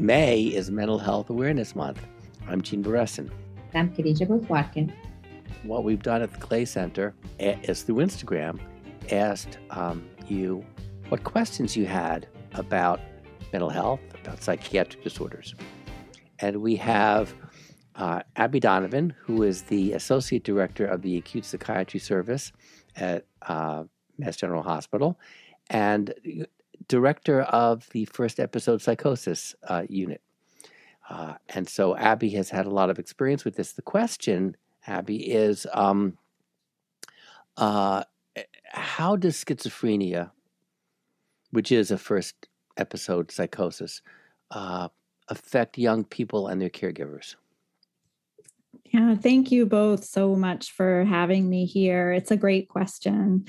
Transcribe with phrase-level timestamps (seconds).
[0.00, 2.06] May is Mental Health Awareness Month.
[2.48, 3.30] I'm Gene Beresin.
[3.74, 4.90] I'm Khadija Booth Watkin.
[5.62, 8.58] What we've done at the Clay Center is through Instagram
[9.12, 10.64] asked um, you
[11.10, 12.98] what questions you had about
[13.52, 15.54] mental health, about psychiatric disorders.
[16.38, 17.34] And we have
[17.96, 22.52] uh, Abby Donovan, who is the Associate Director of the Acute Psychiatry Service
[22.96, 23.84] at uh,
[24.16, 25.18] Mass General Hospital
[25.68, 26.14] and
[26.90, 30.20] Director of the First Episode Psychosis uh, Unit.
[31.08, 33.74] Uh, and so Abby has had a lot of experience with this.
[33.74, 34.56] The question,
[34.88, 36.18] Abby, is um,
[37.56, 38.02] uh,
[38.72, 40.32] how does schizophrenia,
[41.52, 44.02] which is a first episode psychosis,
[44.50, 44.88] uh,
[45.28, 47.36] affect young people and their caregivers?
[48.86, 52.10] Yeah, thank you both so much for having me here.
[52.10, 53.46] It's a great question.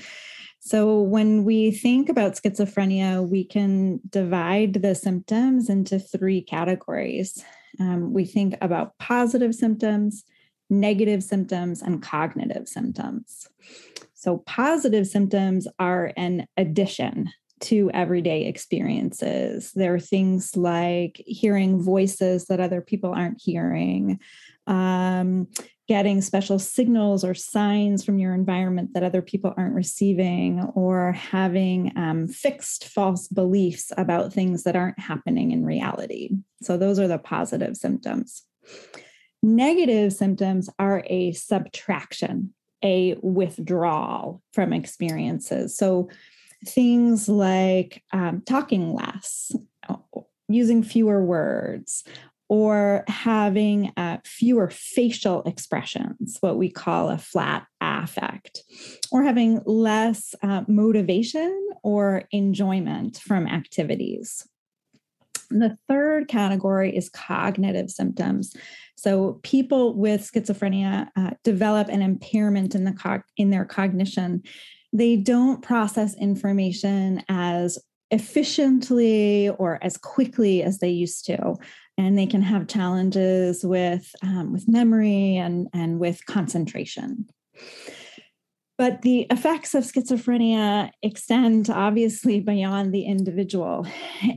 [0.64, 7.44] So, when we think about schizophrenia, we can divide the symptoms into three categories.
[7.80, 10.22] Um, we think about positive symptoms,
[10.70, 13.48] negative symptoms, and cognitive symptoms.
[14.14, 19.72] So, positive symptoms are an addition to everyday experiences.
[19.72, 24.20] There are things like hearing voices that other people aren't hearing,
[24.68, 25.48] um,
[25.88, 31.92] getting special signals or signs from your environment that other people aren't receiving, or having
[31.96, 36.30] um, fixed false beliefs about things that aren't happening in reality.
[36.62, 38.42] So, those are the positive symptoms.
[39.42, 45.76] Negative symptoms are a subtraction, a withdrawal from experiences.
[45.76, 46.08] So,
[46.64, 49.50] things like um, talking less,
[50.48, 52.04] using fewer words,
[52.52, 58.62] or having uh, fewer facial expressions, what we call a flat affect,
[59.10, 64.46] or having less uh, motivation or enjoyment from activities.
[65.48, 68.54] The third category is cognitive symptoms.
[68.96, 74.42] So people with schizophrenia uh, develop an impairment in the in their cognition.
[74.92, 77.78] They don't process information as
[78.10, 81.56] efficiently or as quickly as they used to
[81.98, 87.26] and they can have challenges with um, with memory and and with concentration.
[88.78, 93.86] But the effects of schizophrenia extend obviously beyond the individual.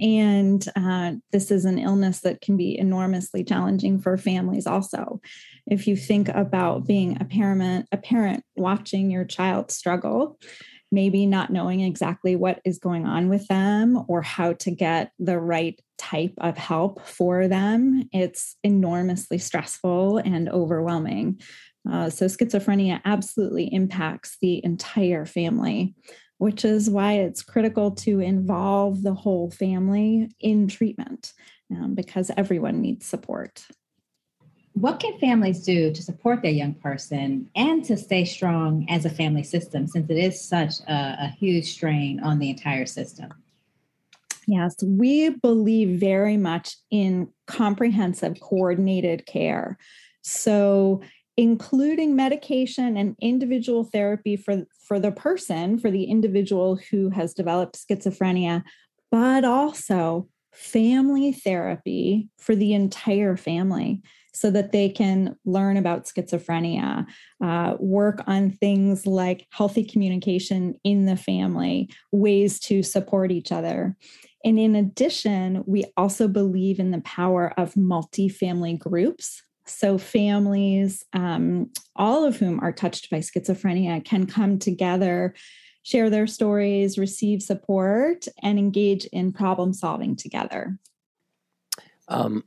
[0.02, 5.20] And uh, this is an illness that can be enormously challenging for families also.
[5.66, 10.38] If you think about being a parent a parent watching your child struggle
[10.96, 15.38] maybe not knowing exactly what is going on with them or how to get the
[15.38, 21.40] right type of help for them, it's enormously stressful and overwhelming.
[21.90, 25.94] Uh, so, schizophrenia absolutely impacts the entire family,
[26.40, 31.34] which is why it's critical to involve the whole family in treatment
[31.72, 33.66] um, because everyone needs support.
[34.86, 39.10] What can families do to support their young person and to stay strong as a
[39.10, 43.34] family system since it is such a, a huge strain on the entire system?
[44.48, 49.80] Yes, we believe very much in comprehensive coordinated care.
[50.22, 51.02] So,
[51.36, 57.76] including medication and individual therapy for, for the person, for the individual who has developed
[57.76, 58.64] schizophrenia,
[59.10, 64.04] but also family therapy for the entire family
[64.36, 67.06] so that they can learn about schizophrenia,
[67.42, 73.96] uh, work on things like healthy communication in the family, ways to support each other.
[74.44, 79.42] And in addition, we also believe in the power of multi-family groups.
[79.68, 85.34] So, families, um, all of whom are touched by schizophrenia, can come together,
[85.84, 90.78] share their stories, receive support, and engage in problem solving together.
[92.10, 92.44] Um,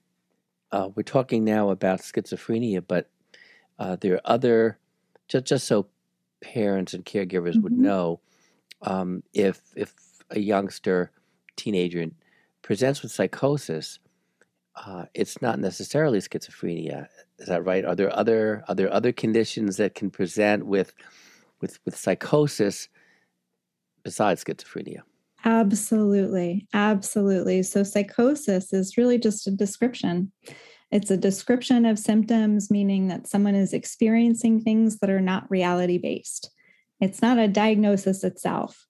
[0.73, 3.11] uh, we're talking now about schizophrenia, but
[3.79, 4.79] uh, there are other,
[5.29, 5.87] just, just so
[6.41, 7.63] parents and caregivers mm-hmm.
[7.63, 8.21] would know,
[8.83, 9.95] um, if if
[10.31, 11.11] a youngster,
[11.57, 12.07] teenager
[12.63, 13.99] presents with psychosis,
[14.77, 17.09] uh, it's not necessarily schizophrenia.
[17.39, 17.85] Is that right?
[17.85, 20.93] Are there other are there other conditions that can present with
[21.61, 22.89] with with psychosis
[24.03, 25.01] besides schizophrenia?
[25.45, 26.67] Absolutely.
[26.75, 27.63] Absolutely.
[27.63, 30.33] So, psychosis is really just a description.
[30.91, 35.99] It's a description of symptoms, meaning that someone is experiencing things that are not reality
[35.99, 36.51] based.
[37.01, 38.87] It's not a diagnosis itself.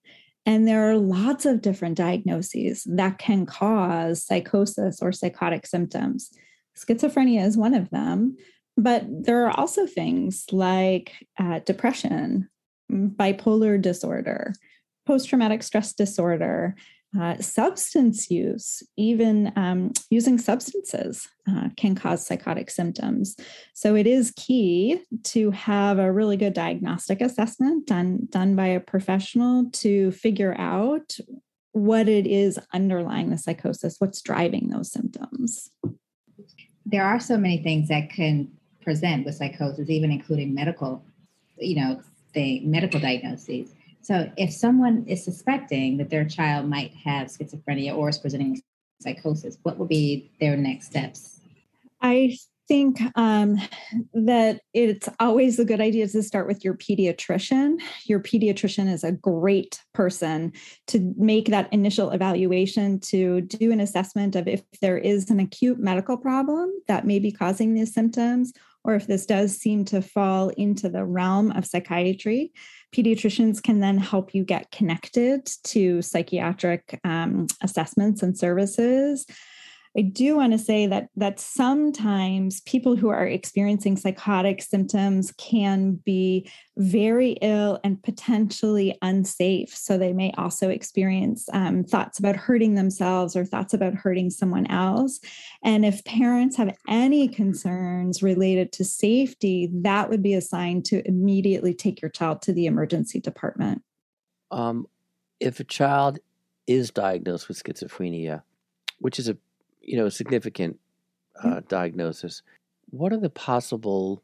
[0.46, 6.30] And there are lots of different diagnoses that can cause psychosis or psychotic symptoms.
[6.78, 8.36] Schizophrenia is one of them,
[8.76, 12.48] but there are also things like uh, depression,
[12.90, 14.54] bipolar disorder,
[15.08, 16.76] post traumatic stress disorder,
[17.18, 23.34] uh, substance use, even um, using substances, uh, can cause psychotic symptoms.
[23.72, 28.80] So it is key to have a really good diagnostic assessment done, done by a
[28.80, 31.16] professional to figure out
[31.72, 35.70] what it is underlying the psychosis, what's driving those symptoms.
[36.84, 38.50] There are so many things that can
[38.82, 41.02] present with psychosis, even including medical,
[41.56, 42.02] you know,
[42.34, 43.72] the medical diagnoses.
[44.02, 48.60] So if someone is suspecting that their child might have schizophrenia or is presenting
[49.00, 51.40] psychosis, what would be their next steps?
[52.00, 52.36] I
[52.68, 53.58] think um,
[54.12, 57.78] that it's always a good idea to start with your pediatrician.
[58.04, 60.52] Your pediatrician is a great person
[60.88, 65.78] to make that initial evaluation to do an assessment of if there is an acute
[65.80, 68.52] medical problem that may be causing these symptoms
[68.84, 72.52] or if this does seem to fall into the realm of psychiatry.
[72.94, 79.26] Pediatricians can then help you get connected to psychiatric um, assessments and services.
[79.96, 85.94] I do want to say that that sometimes people who are experiencing psychotic symptoms can
[86.04, 89.74] be very ill and potentially unsafe.
[89.74, 94.66] So they may also experience um, thoughts about hurting themselves or thoughts about hurting someone
[94.66, 95.20] else.
[95.64, 101.06] And if parents have any concerns related to safety, that would be a sign to
[101.06, 103.82] immediately take your child to the emergency department.
[104.50, 104.86] Um,
[105.40, 106.18] if a child
[106.66, 108.42] is diagnosed with schizophrenia,
[108.98, 109.36] which is a
[109.88, 110.78] you know, significant
[111.42, 112.42] uh, diagnosis.
[112.90, 114.22] What are the possible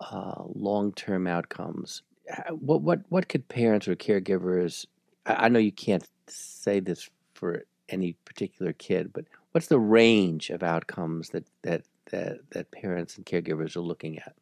[0.00, 2.02] uh, long-term outcomes?
[2.50, 4.86] What what what could parents or caregivers?
[5.24, 10.50] I, I know you can't say this for any particular kid, but what's the range
[10.50, 14.34] of outcomes that that that that parents and caregivers are looking at?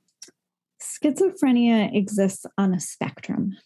[0.83, 3.57] Schizophrenia exists on a spectrum.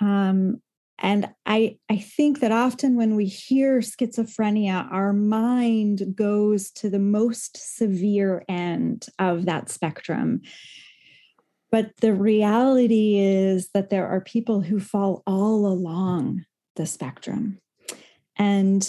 [0.00, 0.60] Um,
[0.98, 6.98] and I, I think that often when we hear schizophrenia, our mind goes to the
[6.98, 10.40] most severe end of that spectrum.
[11.70, 16.44] But the reality is that there are people who fall all along
[16.76, 17.58] the spectrum.
[18.38, 18.88] And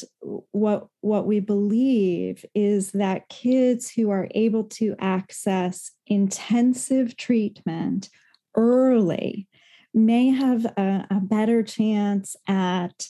[0.51, 8.09] what, what we believe is that kids who are able to access intensive treatment
[8.55, 9.47] early
[9.93, 13.07] may have a, a better chance at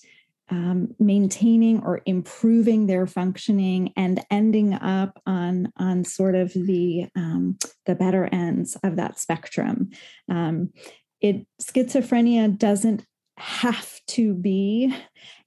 [0.50, 7.58] um, maintaining or improving their functioning and ending up on on sort of the um,
[7.86, 9.90] the better ends of that spectrum.
[10.30, 10.72] Um,
[11.20, 13.06] it schizophrenia doesn't
[13.38, 14.96] have to be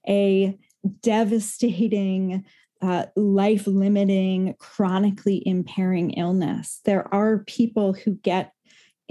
[0.07, 0.57] a
[1.01, 2.45] devastating
[2.81, 6.81] uh, life limiting, chronically impairing illness.
[6.85, 8.53] There are people who get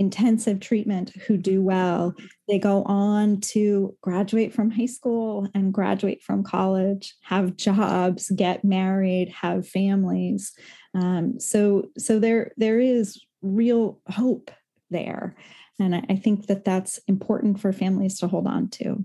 [0.00, 2.14] intensive treatment who do well,
[2.48, 8.64] they go on to graduate from high school and graduate from college, have jobs, get
[8.64, 10.54] married, have families.
[10.94, 14.50] Um, so, so there there is real hope
[14.88, 15.36] there,
[15.78, 19.04] and I, I think that that's important for families to hold on to.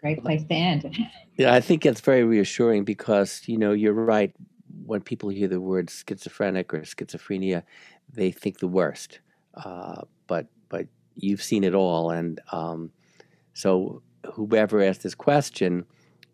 [0.00, 0.96] Great place to end.
[1.38, 4.34] Yeah, I think it's very reassuring because you know you're right.
[4.86, 7.62] When people hear the word schizophrenic or schizophrenia,
[8.10, 9.20] they think the worst
[9.56, 12.90] uh, but but you've seen it all, and um,
[13.54, 15.84] so whoever asked this question,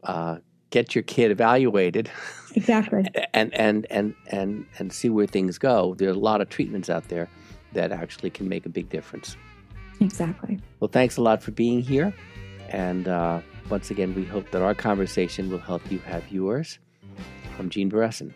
[0.04, 0.38] uh,
[0.70, 2.10] get your kid evaluated,
[2.54, 3.04] exactly,
[3.34, 5.94] and and and and and see where things go.
[5.94, 7.28] There are a lot of treatments out there
[7.72, 9.36] that actually can make a big difference.
[10.00, 10.58] Exactly.
[10.80, 12.12] Well, thanks a lot for being here,
[12.68, 16.78] and uh, once again, we hope that our conversation will help you have yours.
[17.56, 18.32] From Gene Beresin.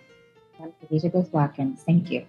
[0.60, 1.82] I'm Khadija Watkins.
[1.84, 2.26] Thank you.